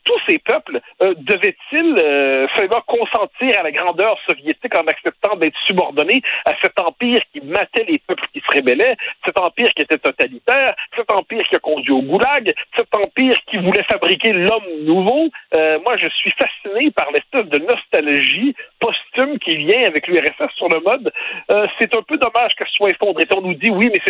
Tous 0.05 0.21
ces 0.27 0.39
peuples 0.39 0.81
euh, 1.03 1.15
devaient-ils 1.17 1.97
euh, 1.99 2.47
consentir 2.87 3.59
à 3.59 3.63
la 3.63 3.71
grandeur 3.71 4.19
soviétique 4.27 4.75
en 4.77 4.87
acceptant 4.87 5.37
d'être 5.37 5.57
subordonnés 5.67 6.23
à 6.45 6.53
cet 6.61 6.79
empire 6.81 7.21
qui 7.33 7.41
matait 7.41 7.85
les 7.89 7.99
peuples 7.99 8.27
qui 8.33 8.41
se 8.41 8.53
rébellaient, 8.53 8.97
cet 9.25 9.39
empire 9.39 9.69
qui 9.75 9.83
était 9.83 9.99
totalitaire, 9.99 10.75
cet 10.97 11.11
empire 11.13 11.47
qui 11.49 11.57
a 11.57 11.59
conduit 11.59 11.93
au 11.93 12.03
goulag, 12.03 12.53
cet 12.77 12.95
empire 12.95 13.39
qui 13.47 13.59
voulait 13.59 13.85
fabriquer 13.85 14.33
l'homme 14.33 14.85
nouveau? 14.85 15.29
Euh, 15.55 15.79
moi, 15.85 15.97
je 15.97 16.09
suis 16.09 16.33
fasciné 16.33 16.91
par 16.91 17.11
l'espèce 17.13 17.47
de 17.47 17.59
nostalgie 17.59 18.55
posthume 18.81 19.39
qui 19.39 19.57
vient 19.57 19.83
avec 19.87 20.07
l'URSS 20.07 20.48
sur 20.57 20.69
le 20.69 20.81
mode. 20.81 21.13
Euh, 21.51 21.67
c'est 21.79 21.95
un 21.95 22.03
peu 22.03 22.17
dommage 22.19 22.55
qu'elle 22.55 22.69
soit 22.69 22.91
effondrée. 22.91 23.27
On 23.35 23.43
nous 23.43 23.55
dit 23.55 23.71
oui, 23.71 23.91
mais 23.93 24.01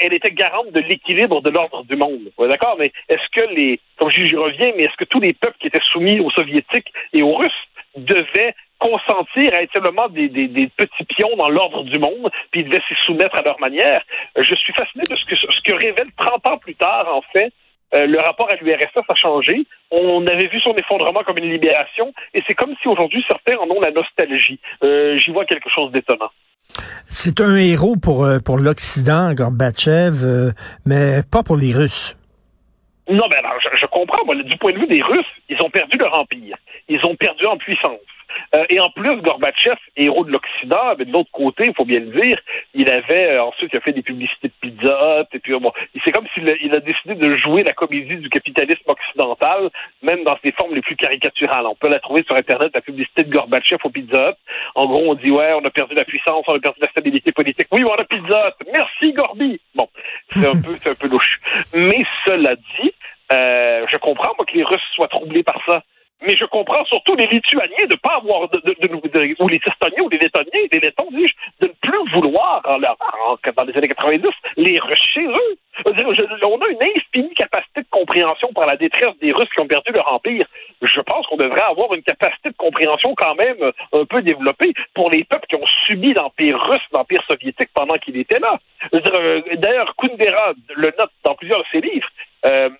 elle 0.00 0.12
était 0.12 0.32
garante 0.32 0.72
de 0.72 0.80
l'équilibre 0.80 1.40
de 1.40 1.50
l'ordre 1.50 1.84
du 1.84 1.96
monde. 1.96 2.30
D'accord, 2.38 2.76
mais 2.78 2.92
est-ce 3.08 3.28
que 3.32 3.46
les, 3.54 3.80
comme 3.96 4.10
je 4.10 4.36
reviens, 4.36 4.72
mais 4.76 4.84
est-ce 4.84 4.96
que 4.96 5.04
tous 5.04 5.20
les 5.20 5.32
peuples 5.32 5.56
qui 5.60 5.68
étaient 5.68 5.78
soumis 5.92 6.20
aux 6.20 6.30
soviétiques 6.30 6.92
et 7.12 7.22
aux 7.22 7.34
russes 7.34 7.52
devaient 7.96 8.54
consentir 8.78 9.52
à 9.54 9.62
être 9.62 9.72
simplement 9.72 10.08
des 10.08 10.28
petits 10.76 11.04
pions 11.04 11.34
dans 11.36 11.48
l'ordre 11.48 11.82
du 11.84 11.98
monde, 11.98 12.30
puis 12.50 12.60
ils 12.60 12.68
devaient 12.68 12.82
s'y 12.88 12.94
soumettre 13.06 13.36
à 13.36 13.42
leur 13.42 13.58
manière? 13.60 14.02
Euh, 14.36 14.42
Je 14.42 14.54
suis 14.54 14.72
fasciné 14.72 15.04
de 15.08 15.16
ce 15.16 15.24
que, 15.24 15.36
ce 15.36 15.60
que 15.62 15.74
révèle 15.74 16.08
30 16.16 16.46
ans 16.46 16.58
plus 16.58 16.74
tard, 16.74 17.08
en 17.12 17.22
fait, 17.32 17.52
euh, 17.94 18.06
le 18.06 18.18
rapport 18.20 18.50
à 18.50 18.56
l'URSS 18.56 19.04
a 19.08 19.14
changé. 19.14 19.66
On 19.90 20.26
avait 20.26 20.48
vu 20.48 20.60
son 20.60 20.74
effondrement 20.74 21.22
comme 21.24 21.38
une 21.38 21.50
libération, 21.50 22.12
et 22.34 22.42
c'est 22.46 22.54
comme 22.54 22.74
si 22.82 22.88
aujourd'hui 22.88 23.24
certains 23.26 23.56
en 23.56 23.68
ont 23.70 23.80
la 23.80 23.90
nostalgie. 23.90 24.60
Euh, 24.82 25.18
J'y 25.18 25.30
vois 25.30 25.44
quelque 25.46 25.70
chose 25.70 25.90
d'étonnant. 25.92 26.30
C'est 27.06 27.40
un 27.40 27.56
héros 27.56 27.96
pour, 27.96 28.24
euh, 28.24 28.38
pour 28.38 28.58
l'Occident, 28.58 29.32
Gorbatchev, 29.32 30.22
euh, 30.22 30.50
mais 30.84 31.22
pas 31.30 31.42
pour 31.42 31.56
les 31.56 31.72
Russes. 31.72 32.16
Non, 33.08 33.24
mais 33.30 33.36
alors, 33.36 33.54
je, 33.62 33.68
je 33.80 33.86
comprends. 33.86 34.24
Moi, 34.26 34.34
du 34.42 34.56
point 34.58 34.72
de 34.72 34.78
vue 34.78 34.86
des 34.86 35.02
Russes, 35.02 35.24
ils 35.48 35.56
ont 35.62 35.70
perdu 35.70 35.96
leur 35.96 36.18
empire. 36.18 36.56
Ils 36.88 37.04
ont 37.06 37.16
perdu 37.16 37.46
en 37.46 37.56
puissance. 37.56 38.00
Euh, 38.54 38.64
et 38.70 38.80
en 38.80 38.90
plus, 38.90 39.20
Gorbatchev, 39.20 39.76
héros 39.96 40.24
de 40.24 40.32
l'Occident, 40.32 40.94
mais 40.98 41.04
de 41.04 41.12
l'autre 41.12 41.30
côté, 41.32 41.66
il 41.66 41.74
faut 41.74 41.84
bien 41.84 42.00
le 42.00 42.06
dire, 42.06 42.38
il 42.74 42.88
avait 42.88 43.32
euh, 43.32 43.44
ensuite 43.44 43.70
il 43.72 43.76
a 43.76 43.80
fait 43.80 43.92
des 43.92 44.02
publicités 44.02 44.48
de 44.48 44.52
Pizza 44.60 45.26
et 45.32 45.38
puis 45.38 45.58
bon, 45.58 45.72
c'est 46.04 46.12
comme 46.12 46.26
s'il 46.34 46.48
a, 46.48 46.54
il 46.62 46.74
a 46.74 46.80
décidé 46.80 47.14
de 47.14 47.36
jouer 47.36 47.62
la 47.62 47.72
comédie 47.72 48.16
du 48.16 48.28
capitalisme 48.28 48.84
occidental, 48.86 49.70
même 50.02 50.24
dans 50.24 50.36
ses 50.42 50.52
formes 50.52 50.74
les 50.74 50.80
plus 50.80 50.96
caricaturales. 50.96 51.66
On 51.66 51.74
peut 51.74 51.88
la 51.88 52.00
trouver 52.00 52.22
sur 52.24 52.36
Internet, 52.36 52.70
la 52.74 52.80
publicité 52.80 53.24
de 53.24 53.30
Gorbatchev 53.30 53.80
au 53.84 53.90
Pizza. 53.90 54.36
En 54.74 54.86
gros, 54.86 55.02
on 55.10 55.14
dit 55.14 55.30
ouais, 55.30 55.52
on 55.54 55.64
a 55.64 55.70
perdu 55.70 55.94
la 55.94 56.04
puissance, 56.04 56.44
on 56.46 56.54
a 56.54 56.60
perdu 56.60 56.80
la 56.80 56.88
stabilité 56.88 57.32
politique. 57.32 57.68
Oui, 57.72 57.84
on 57.84 57.92
a 57.92 58.04
Pizza. 58.04 58.54
Merci 58.72 59.12
Gorby. 59.12 59.60
Bon, 59.74 59.88
c'est 60.30 60.46
un 60.46 60.52
peu, 60.52 60.74
c'est 60.76 60.90
un 60.90 60.94
peu 60.94 61.08
louche. 61.08 61.40
Mais 61.74 62.04
cela 62.26 62.54
dit, 62.56 62.92
euh, 63.32 63.86
je 63.90 63.96
comprends 63.98 64.32
moi 64.36 64.46
que 64.46 64.56
les 64.56 64.64
Russes 64.64 64.80
soient 64.94 65.08
troublés 65.08 65.42
par 65.42 65.60
ça. 65.66 65.82
Mais 66.26 66.36
je 66.36 66.44
comprends 66.46 66.84
surtout 66.86 67.14
les 67.14 67.26
Lituaniens 67.26 67.86
de 67.86 67.92
ne 67.92 67.98
pas 67.98 68.16
avoir 68.16 68.48
de, 68.48 68.58
de, 68.58 68.86
de, 68.86 69.42
ou 69.42 69.48
les 69.48 69.60
Estoniens 69.64 70.02
ou 70.02 70.08
les 70.08 70.18
Lettoniens, 70.18 70.66
les 70.72 70.80
Lettons, 70.80 71.08
de 71.10 71.66
ne 71.66 71.72
plus 71.80 72.12
vouloir 72.12 72.60
en 72.64 72.78
dans, 72.78 73.52
dans 73.56 73.64
les 73.64 73.76
années 73.76 73.88
90, 73.88 74.28
les 74.56 74.78
Russes 74.80 75.06
chez 75.14 75.24
eux. 75.24 75.58
On 75.86 76.60
a 76.60 76.68
une 76.68 76.82
infinie 76.82 77.34
capacité 77.34 77.82
de 77.82 77.86
compréhension 77.90 78.52
par 78.52 78.66
la 78.66 78.76
détresse 78.76 79.16
des 79.20 79.32
Russes 79.32 79.48
qui 79.54 79.60
ont 79.60 79.68
perdu 79.68 79.92
leur 79.92 80.12
empire. 80.12 80.46
Je 80.82 81.00
pense 81.00 81.26
qu'on 81.26 81.36
devrait 81.36 81.62
avoir 81.62 81.94
une 81.94 82.02
capacité 82.02 82.50
de 82.50 82.56
compréhension 82.56 83.14
quand 83.16 83.36
même 83.36 83.72
un 83.92 84.04
peu 84.04 84.20
développée 84.20 84.72
pour 84.94 85.10
les 85.10 85.22
peuples 85.22 85.46
qui 85.48 85.54
ont 85.54 85.66
subi 85.86 86.14
l'empire 86.14 86.60
russe, 86.60 86.82
l'empire 86.92 87.22
soviétique 87.30 87.70
pendant 87.74 87.96
qu'il 87.98 88.16
était 88.16 88.40
là. 88.40 88.58
Euh, 88.94 89.40
d'ailleurs, 89.54 89.94
Kundera 89.96 90.52
le 90.74 90.92
note 90.98 91.12
dans 91.24 91.34
plusieurs 91.36 91.60
de 91.60 91.66
ses 91.70 91.80
livres. 91.80 92.08
Euh, 92.46 92.70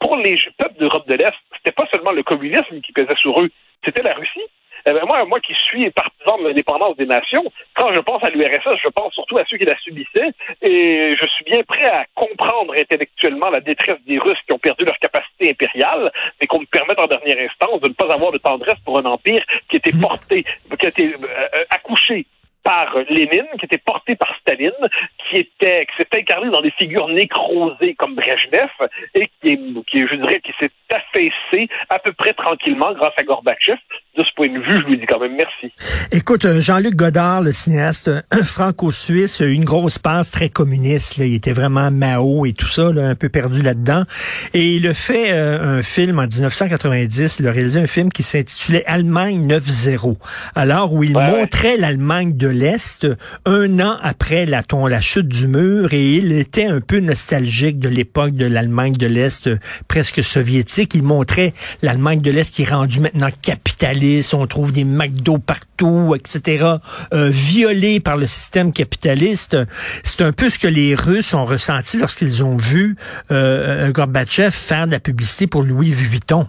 pour 0.00 0.16
les 0.18 0.38
peuples 0.58 0.78
d'Europe 0.78 1.08
de 1.08 1.14
l'Est, 1.14 1.32
c'était 1.64 1.74
pas 1.74 1.88
seulement 1.90 2.12
le 2.12 2.22
communisme 2.22 2.80
qui 2.82 2.92
pesait 2.92 3.16
sur 3.16 3.40
eux, 3.40 3.50
c'était 3.84 4.02
la 4.02 4.14
Russie. 4.14 4.46
Eh 4.86 4.92
ben, 4.92 5.02
moi, 5.08 5.24
moi 5.24 5.40
qui 5.40 5.54
suis 5.54 5.90
partisan 5.92 6.36
de 6.38 6.48
l'indépendance 6.48 6.94
des 6.96 7.06
nations, 7.06 7.44
quand 7.74 7.94
je 7.94 8.00
pense 8.00 8.22
à 8.22 8.28
l'URSS, 8.28 8.78
je 8.82 8.88
pense 8.90 9.14
surtout 9.14 9.38
à 9.38 9.44
ceux 9.48 9.56
qui 9.56 9.64
la 9.64 9.78
subissaient, 9.78 10.30
et 10.60 11.14
je 11.18 11.26
suis 11.28 11.44
bien 11.44 11.62
prêt 11.62 11.86
à 11.86 12.04
comprendre 12.14 12.74
intellectuellement 12.78 13.48
la 13.48 13.60
détresse 13.60 13.96
des 14.06 14.18
Russes 14.18 14.38
qui 14.46 14.52
ont 14.52 14.58
perdu 14.58 14.84
leur 14.84 14.98
capacité 14.98 15.50
impériale, 15.50 16.12
mais 16.38 16.46
qu'on 16.46 16.60
me 16.60 16.66
permette 16.66 16.98
en 16.98 17.06
dernière 17.06 17.38
instance 17.38 17.80
de 17.80 17.88
ne 17.88 17.94
pas 17.94 18.12
avoir 18.12 18.30
de 18.30 18.38
tendresse 18.38 18.78
pour 18.84 18.98
un 18.98 19.06
empire 19.06 19.42
qui 19.70 19.76
était 19.76 19.98
porté, 19.98 20.44
qui 20.78 20.84
a 20.84 20.88
été 20.90 21.14
euh, 21.14 21.64
accouché 21.70 22.26
par 22.64 22.96
Lénine, 23.10 23.46
qui 23.58 23.66
était 23.66 23.78
porté 23.78 24.16
par 24.16 24.34
Staline, 24.40 24.72
qui 25.18 25.36
était, 25.36 25.86
qui 25.86 25.96
s'est 25.98 26.18
incarné 26.18 26.50
dans 26.50 26.62
des 26.62 26.70
figures 26.72 27.08
nécrosées 27.08 27.94
comme 27.94 28.14
Brejnev, 28.16 28.70
et 29.14 29.30
qui, 29.40 29.58
qui 29.86 30.06
je 30.06 30.14
dirais, 30.16 30.40
qui 30.40 30.52
s'est 30.58 30.70
affaissé 30.94 31.68
à 31.88 31.98
peu 31.98 32.12
près 32.12 32.32
tranquillement 32.32 32.92
grâce 32.94 33.12
à 33.16 33.22
Gorbatchev. 33.22 33.78
De 34.16 34.22
ce 34.22 34.32
point 34.36 34.48
de 34.48 34.60
vue, 34.60 34.80
je 34.80 34.86
lui 34.86 34.96
dis 34.96 35.06
quand 35.06 35.18
même 35.18 35.34
merci. 35.34 35.74
Écoute, 36.12 36.44
euh, 36.44 36.60
Jean-Luc 36.60 36.94
Godard, 36.94 37.42
le 37.42 37.50
cinéaste 37.52 38.10
franco-suisse, 38.44 39.40
une 39.40 39.64
grosse 39.64 39.98
passe 39.98 40.30
très 40.30 40.48
communiste. 40.48 41.18
Il 41.18 41.34
était 41.34 41.52
vraiment 41.52 41.90
Mao 41.90 42.46
et 42.46 42.52
tout 42.52 42.68
ça, 42.68 42.92
un 42.96 43.16
peu 43.16 43.28
perdu 43.28 43.62
là-dedans. 43.62 44.04
Et 44.52 44.76
il 44.76 44.86
a 44.86 44.94
fait 44.94 45.32
euh, 45.32 45.78
un 45.78 45.82
film 45.82 46.20
en 46.20 46.28
1990. 46.28 47.40
Il 47.40 47.48
a 47.48 47.50
réalisé 47.50 47.80
un 47.80 47.88
film 47.88 48.12
qui 48.12 48.22
s'intitulait 48.22 48.84
Allemagne 48.86 49.48
9-0. 49.48 50.16
Alors, 50.54 50.92
où 50.92 51.02
il 51.02 51.14
montrait 51.14 51.76
l'Allemagne 51.76 52.36
de 52.36 52.48
l'Est 52.48 53.06
un 53.46 53.80
an 53.80 53.98
après 54.02 54.46
la, 54.46 54.62
la 54.88 55.00
chute 55.00 55.28
du 55.28 55.48
mur 55.48 55.92
et 55.92 56.14
il 56.14 56.32
était 56.32 56.66
un 56.66 56.80
peu 56.80 57.00
nostalgique 57.00 57.78
de 57.78 57.88
l'époque 57.88 58.32
de 58.32 58.46
l'Allemagne 58.46 58.94
de 58.94 59.06
l'Est 59.06 59.48
euh, 59.48 59.58
presque 59.88 60.22
soviétique. 60.22 60.83
Il 60.92 61.02
montrait 61.02 61.52
l'Allemagne 61.82 62.20
de 62.20 62.30
l'Est 62.30 62.54
qui 62.54 62.62
est 62.62 62.70
rendue 62.70 63.00
maintenant 63.00 63.28
capitaliste. 63.42 64.34
On 64.34 64.46
trouve 64.46 64.72
des 64.72 64.84
McDo 64.84 65.38
partout, 65.38 66.14
etc. 66.14 66.66
Euh, 67.12 67.28
violés 67.30 68.00
par 68.00 68.16
le 68.16 68.26
système 68.26 68.72
capitaliste. 68.72 69.56
C'est 70.02 70.22
un 70.22 70.32
peu 70.32 70.50
ce 70.50 70.58
que 70.58 70.68
les 70.68 70.94
Russes 70.94 71.32
ont 71.34 71.44
ressenti 71.44 71.96
lorsqu'ils 71.98 72.44
ont 72.44 72.56
vu 72.56 72.96
euh, 73.30 73.90
Gorbatchev 73.92 74.50
faire 74.50 74.86
de 74.86 74.92
la 74.92 75.00
publicité 75.00 75.46
pour 75.46 75.62
Louis 75.62 75.90
Vuitton. 75.90 76.46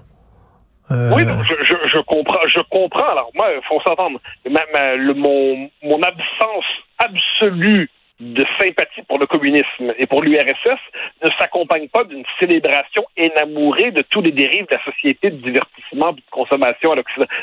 Euh, 0.92 1.12
oui, 1.16 1.24
je, 1.64 1.74
je, 1.92 2.00
comprends. 2.06 2.48
Je 2.48 2.60
comprends. 2.70 3.10
Alors 3.10 3.32
moi, 3.34 3.48
faut 3.68 3.82
s'entendre. 3.82 4.20
mon 4.46 6.02
absence 6.02 6.66
absolue 7.00 7.90
de 8.20 8.46
sympathie 8.60 9.02
pour 9.08 9.20
le 9.20 9.26
communisme 9.26 9.94
et 9.98 10.06
pour 10.08 10.24
l'URSS 10.24 10.80
ne 11.24 11.30
s'accompagne 11.38 11.90
pas 11.90 12.04
d'une 12.06 12.24
célébration 12.40 13.06
énamourée 13.18 13.92
de 13.92 14.02
tous 14.04 14.22
les 14.22 14.32
dérives 14.32 14.68
de 14.68 14.76
la 14.76 14.84
société 14.84 15.30
de 15.30 15.38
divertissement 15.38 16.14
de 16.14 16.22
consommation 16.32 16.94
à 16.94 16.96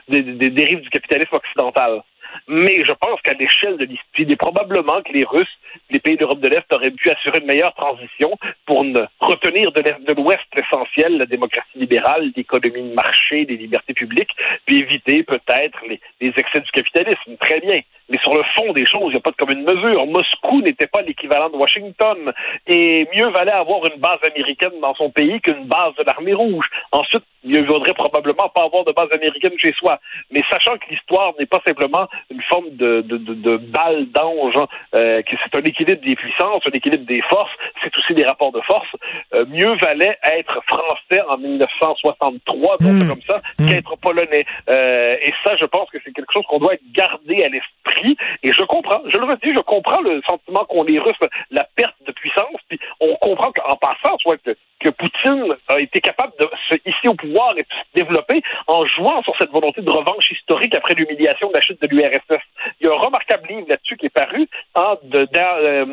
des, 0.09 0.23
des 0.23 0.51
dérives 0.51 0.81
du 0.81 0.91
capitalisme 0.91 1.37
occidental. 1.37 2.03
Mais 2.49 2.83
je 2.85 2.93
pense 2.93 3.21
qu'à 3.23 3.35
l'échelle 3.35 3.77
de 3.77 3.85
l'histoire, 3.85 4.09
il 4.19 4.33
est 4.33 4.37
probablement 4.37 5.03
que 5.03 5.13
les 5.13 5.25
Russes, 5.25 5.59
les 5.91 6.01
pays 6.01 6.17
d'Europe 6.17 6.41
de 6.41 6.49
l'Est 6.49 6.65
auraient 6.73 6.91
pu 6.91 7.11
assurer 7.11 7.39
une 7.41 7.47
meilleure 7.47 7.75
transition 7.75 8.39
pour 8.73 8.85
ne 8.85 9.01
retenir 9.21 9.71
de 9.71 10.15
l'Ouest 10.15 10.47
l'essentiel, 10.57 11.19
la 11.19 11.27
démocratie 11.27 11.77
libérale, 11.77 12.33
l'économie 12.35 12.89
de 12.89 12.95
marché, 12.95 13.45
les 13.45 13.59
libertés 13.59 13.93
publiques, 13.93 14.31
puis 14.65 14.79
éviter 14.79 15.23
peut-être 15.25 15.79
les, 15.87 16.01
excès 16.23 16.61
du 16.61 16.71
capitalisme. 16.71 17.37
Très 17.39 17.61
bien. 17.61 17.83
Mais 18.09 18.19
sur 18.23 18.35
le 18.35 18.43
fond 18.55 18.73
des 18.73 18.87
choses, 18.87 19.09
il 19.09 19.11
n'y 19.11 19.17
a 19.17 19.21
pas 19.21 19.31
de 19.31 19.37
commune 19.37 19.63
mesure. 19.63 20.07
Moscou 20.07 20.63
n'était 20.63 20.87
pas 20.87 21.03
l'équivalent 21.03 21.51
de 21.51 21.57
Washington. 21.57 22.33
Et 22.67 23.07
mieux 23.15 23.29
valait 23.29 23.53
avoir 23.53 23.85
une 23.87 24.01
base 24.01 24.19
américaine 24.27 24.81
dans 24.81 24.95
son 24.95 25.11
pays 25.11 25.41
qu'une 25.41 25.65
base 25.67 25.95
de 25.97 26.05
l'armée 26.05 26.35
rouge. 26.35 26.67
Ensuite, 26.93 27.25
mieux 27.45 27.61
vaudrait 27.61 27.95
probablement 27.95 28.49
pas 28.49 28.65
avoir 28.65 28.85
de 28.85 28.93
base 28.93 29.09
américaine 29.13 29.53
chez 29.59 29.73
soi. 29.73 29.99
Mais 30.31 30.41
sachant 30.51 30.77
que 30.79 30.89
l'histoire 30.91 31.33
n'est 31.39 31.47
pas 31.47 31.61
simplement 31.67 32.09
une 32.31 32.43
forme 32.43 32.71
de, 32.71 33.03
de 33.03 33.57
balle 33.57 34.07
d'ange, 34.13 34.55
hein, 34.57 34.67
euh, 34.95 35.23
que 35.23 35.37
c'est 35.43 35.59
un 35.59 35.65
équilibre 35.65 36.03
des 36.03 36.17
puissances, 36.17 36.63
un 36.67 36.77
équilibre 36.77 37.07
des 37.07 37.23
forces, 37.23 37.53
c'est 37.83 37.97
aussi 37.97 38.15
des 38.15 38.25
rapports 38.25 38.53
de 38.53 38.61
force, 38.63 38.89
euh, 39.35 39.45
mieux 39.49 39.75
valait 39.77 40.19
être 40.23 40.61
français 40.67 41.23
en 41.29 41.39
1963, 41.39 42.77
donc 42.79 42.93
hmm. 42.93 43.09
comme 43.09 43.23
ça, 43.27 43.41
hmm. 43.59 43.69
qu'être 43.69 43.97
polonais. 43.97 44.45
Euh, 44.69 45.17
et 45.21 45.33
ça, 45.45 45.57
je 45.57 45.65
pense 45.67 45.91
que 45.91 45.99
c'est 46.05 46.13
quelque 46.13 46.33
chose 46.33 46.45
qu'on 46.49 46.59
doit 46.59 46.75
garder 46.93 47.45
à 47.45 47.49
l'esprit. 47.49 48.17
Et 48.43 48.53
je 48.53 48.63
comprends, 48.63 49.03
je 49.07 49.17
le 49.17 49.25
redis, 49.25 49.55
je 49.55 49.63
comprends 49.63 50.01
le 50.01 50.21
sentiment 50.27 50.65
qu'ont 50.65 50.85
les 50.85 50.99
Russes, 50.99 51.17
la 51.51 51.65
perte 51.77 51.97
de 52.07 52.13
puissance, 52.13 52.61
puis 52.69 52.79
on 53.01 53.15
comprend 53.17 53.53
qu'en 53.53 53.77
passant, 53.77 54.17
soit 54.19 54.39
que 54.39 54.57
que 54.83 54.91
Poutine 54.91 55.55
a 55.69 55.81
été 55.81 56.01
capable 56.01 56.33
de 56.41 56.49
se 56.69 56.75
hisser 56.85 57.09
au 57.09 57.15
pouvoir 57.15 57.53
et 57.57 57.63
de 57.63 57.69
se 57.69 58.03
développer 58.03 58.43
en 58.67 58.85
jouant 58.87 59.23
sur 59.23 59.35
cette 59.39 59.51
volonté 59.51 59.81
de 59.81 59.91
revanche 59.91 60.31
historique 60.31 60.75
après 60.75 60.95
l'humiliation 60.95 61.49
de 61.49 61.55
la 61.55 61.61
chute 61.61 61.81
de 61.81 61.87
l'URSS. 61.89 62.43
Il 62.81 62.87
y 62.87 62.91
a 62.91 62.93
un 62.93 62.99
remarquable 62.99 63.49
livre 63.49 63.67
là-dessus 63.69 63.97
qui 63.97 64.07
est 64.07 64.11
paru 64.11 64.49
hein, 64.75 64.97
de 65.03 65.27
euh, 65.37 65.85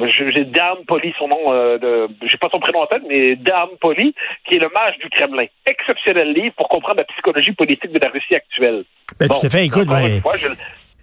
euh, 0.00 0.08
j'ai 0.08 0.44
Dan 0.44 0.78
Poli, 0.86 1.12
son 1.18 1.28
nom, 1.28 1.52
euh, 1.52 2.08
j'ai 2.22 2.36
pas 2.36 2.48
son 2.52 2.60
prénom 2.60 2.80
en 2.80 2.86
tête, 2.86 3.02
mais 3.08 3.36
Dan 3.36 3.68
Poli, 3.80 4.14
qui 4.46 4.56
est 4.56 4.60
le 4.60 4.70
mage 4.74 4.98
du 4.98 5.08
Kremlin. 5.10 5.46
Exceptionnel 5.66 6.32
livre 6.32 6.54
pour 6.56 6.68
comprendre 6.68 6.98
la 6.98 7.04
psychologie 7.04 7.52
politique 7.52 7.92
de 7.92 8.00
la 8.00 8.08
Russie 8.08 8.34
actuelle. 8.34 8.84
Ben, 9.18 9.28
bon, 9.28 9.38
tout 9.40 9.46
à 9.46 9.50
fait. 9.50 9.64
Écoute, 9.64 9.88
ben, 9.88 10.20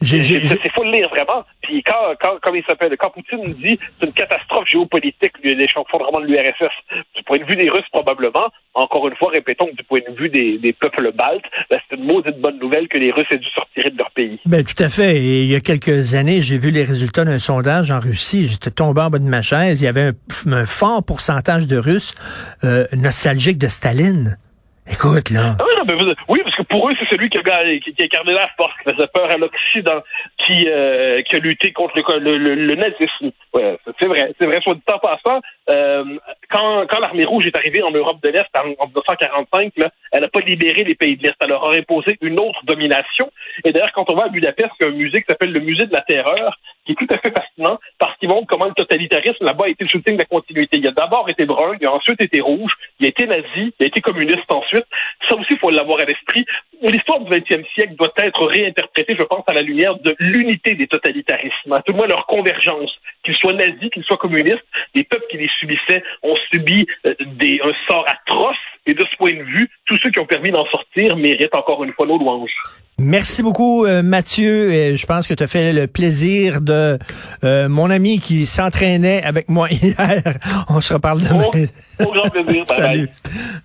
c'est 0.06 0.70
faut 0.72 0.84
le 0.84 0.92
lire 0.92 1.10
vraiment. 1.10 1.44
Puis 1.62 1.84
quand, 1.84 2.16
quand, 2.20 2.40
comme 2.42 2.56
il 2.56 2.64
s'appelle, 2.66 2.96
quand 2.98 3.10
Poutine 3.10 3.54
dit 3.54 3.80
c'est 3.98 4.08
une 4.08 4.14
catastrophe 4.14 4.68
géopolitique, 4.68 5.34
l'effondrement 5.44 6.20
de 6.20 6.26
l'URSS, 6.26 6.74
du 7.16 7.24
point 7.24 7.40
de 7.40 7.46
vue 7.46 7.56
des 7.56 7.70
Russes 7.70 7.88
probablement, 7.92 8.50
encore 8.74 9.08
une 9.08 9.16
fois, 9.16 9.32
répétons 9.32 9.68
que 9.68 9.76
du 9.76 9.84
point 9.84 10.00
de 10.08 10.16
vue 10.16 10.30
des, 10.30 10.58
des 10.58 10.74
peuples 10.74 11.12
baltes, 11.14 11.46
ben, 11.70 11.80
c'est 11.90 11.96
une 11.96 12.06
maudite 12.06 12.40
bonne 12.40 12.60
nouvelle 12.60 12.88
que 12.88 12.98
les 12.98 13.12
Russes 13.12 13.28
aient 13.32 13.38
dû 13.38 13.50
sortir 13.56 13.92
de 13.92 13.98
leur 13.98 14.12
pays. 14.12 14.40
Ben 14.46 14.64
tout 14.64 14.82
à 14.82 14.90
fait. 14.90 15.18
Et 15.18 15.44
il 15.44 15.52
y 15.52 15.56
a 15.56 15.60
quelques 15.60 16.16
années, 16.16 16.42
j'ai 16.42 16.58
vu 16.58 16.72
les 16.72 16.84
résultats 16.84 17.26
d'un 17.26 17.40
sondage 17.40 17.92
en 17.92 18.00
Russie. 18.00 18.48
J'étais 18.48 18.72
tombé 18.72 19.02
en 19.02 19.10
bas 19.10 19.20
de 19.20 19.24
ma 19.24 19.42
chaise. 19.42 19.82
Il 19.82 19.86
y 19.86 19.88
avait 19.88 20.12
un, 20.48 20.66
fort 20.66 21.04
pourcentage 21.04 21.68
de 21.68 21.78
Russes 21.78 22.16
euh, 22.64 22.86
nostalgiques 22.96 23.58
de 23.58 23.68
Staline. 23.68 24.38
Écoute, 24.92 25.30
là. 25.30 25.56
Ah 25.60 25.64
oui, 26.28 26.42
parce 26.44 26.53
que 26.53 26.53
pour 26.70 26.90
eux, 26.90 26.94
c'est 27.00 27.10
celui 27.10 27.30
qui 27.30 27.38
a, 27.38 27.80
qui, 27.80 27.94
qui 27.94 28.04
a 28.04 28.08
gardé 28.08 28.34
la 28.34 28.48
force, 28.58 28.74
qui 28.84 28.92
faisait 28.92 29.08
peur 29.08 29.30
à 29.30 29.38
l'Occident, 29.38 30.02
qui, 30.46 30.68
euh, 30.68 31.22
qui 31.24 31.36
a 31.36 31.40
lutté 31.40 31.72
contre 31.72 31.96
le, 31.98 32.38
le, 32.38 32.56
le, 32.56 32.76
nazisme. 32.76 33.32
Ouais, 33.54 33.78
c'est 34.00 34.08
vrai, 34.08 34.34
c'est 34.40 34.46
vrai. 34.46 34.60
Soit 34.62 34.76
du 34.76 34.82
temps 34.82 35.00
passant, 35.00 35.42
euh, 35.70 36.04
quand, 36.50 36.86
quand 36.88 37.00
l'armée 37.00 37.26
rouge 37.26 37.48
est 37.48 37.58
arrivée 37.58 37.84
en 37.84 37.92
Europe 37.92 38.22
de 38.24 38.30
l'Est 38.30 38.50
en, 38.56 38.88
1945, 38.88 39.74
là, 39.78 39.90
elle 40.12 40.22
n'a 40.22 40.28
pas 40.28 40.42
libéré 40.42 40.84
les 40.84 40.96
pays 40.96 41.18
de 41.18 41.24
l'Est. 41.24 41.36
Elle 41.42 41.50
leur 41.50 41.70
a 41.70 41.74
imposé 41.74 42.18
une 42.22 42.40
autre 42.40 42.60
domination. 42.66 43.32
Et 43.64 43.72
d'ailleurs, 43.72 43.92
quand 43.94 44.10
on 44.10 44.16
va 44.16 44.26
à 44.26 44.30
Budapest, 44.30 44.72
il 44.80 44.84
y 44.84 44.90
a 44.90 44.92
un 44.92 44.96
musée 44.96 45.22
qui 45.22 45.28
s'appelle 45.30 45.52
le 45.52 45.60
Musée 45.60 45.86
de 45.86 45.94
la 45.94 46.02
Terreur, 46.02 46.58
qui 46.86 46.94
est 46.94 46.96
tout 46.96 47.08
à 47.10 47.18
fait 47.18 47.32
fascinant 47.32 47.80
parce 47.98 48.18
qu'il 48.18 48.30
montre 48.30 48.48
comment 48.48 48.66
le 48.66 48.74
totalitarisme 48.74 49.46
là-bas 49.46 49.66
a 49.66 49.70
été 49.70 49.84
le 49.84 49.90
shooting 49.90 50.16
de 50.16 50.20
la 50.20 50.26
continuité. 50.26 50.78
Il 50.78 50.88
a 50.88 50.92
d'abord 50.92 51.30
été 51.30 51.46
brun, 51.46 51.74
il 51.80 51.88
a 51.88 51.94
ensuite 51.94 52.22
été 52.22 52.42
rouge, 52.42 52.72
il 53.00 53.06
a 53.06 53.10
été 53.10 53.26
nazi, 53.26 53.74
il 53.80 53.84
a 53.84 53.86
été 53.86 54.02
communiste 54.02 54.52
ensuite. 54.52 54.86
Ça 55.30 55.36
aussi, 55.36 55.54
il 55.54 55.60
faut 55.60 55.70
l'avoir 55.70 56.00
à 56.02 56.06
l'esprit. 56.06 56.46
L'histoire 56.84 57.22
du 57.22 57.32
20e 57.32 57.64
siècle 57.74 57.96
doit 57.96 58.12
être 58.18 58.46
réinterprétée, 58.46 59.16
je 59.18 59.24
pense, 59.24 59.44
à 59.48 59.54
la 59.54 59.62
lumière 59.62 59.96
de 60.00 60.16
l'unité 60.20 60.76
des 60.76 60.88
totalitarismes, 60.88 61.72
à 61.72 61.82
tout 61.82 61.94
le 61.94 61.98
moins 61.98 62.08
leur 62.08 62.26
convergence, 62.26 62.92
qu'ils 63.24 63.36
soient 63.36 63.54
nazis, 63.54 63.90
qu'ils 63.94 64.04
soient 64.04 64.18
communistes. 64.18 64.66
Les 64.94 65.06
peuples 65.06 65.26
qui 65.32 65.38
les 65.38 65.50
subissaient 65.60 66.04
ont 66.24 66.36
subi 66.52 66.86
euh, 67.08 67.14
des, 67.40 67.62
un 67.64 67.72
sort 67.88 68.06
atroce 68.08 68.58
et 68.86 68.94
de 68.94 69.00
ce 69.00 69.18
point 69.18 69.34
de 69.34 69.44
vue, 69.44 69.70
tous 69.86 69.98
ceux 70.04 70.10
qui 70.10 70.20
ont 70.20 70.26
permis 70.26 70.52
d'en 70.52 70.66
sortir 70.66 71.16
méritent 71.16 71.56
encore 71.56 71.84
une 71.86 71.94
fois 71.94 72.06
nos 72.06 72.18
louanges. 72.18 72.52
Merci 73.00 73.42
beaucoup, 73.42 73.86
euh, 73.86 74.04
Mathieu. 74.04 74.96
je 74.96 75.06
pense 75.06 75.28
que 75.28 75.34
tu 75.34 75.44
as 75.44 75.48
fait 75.48 75.74
le 75.74 75.88
plaisir 75.88 76.62
de 76.62 77.00
euh, 77.44 77.68
mon 77.68 77.90
ami 77.90 78.20
qui 78.20 78.46
s'entraînait 78.46 79.24
avec 79.24 79.50
moi 79.50 79.68
hier. 79.72 80.22
On 80.70 80.80
se 80.80 80.94
reparle 80.94 81.22
demain. 81.22 81.46
Au, 82.00 82.12
grand 82.12 82.30
plaisir. 82.30 82.64
Salut. 82.68 83.10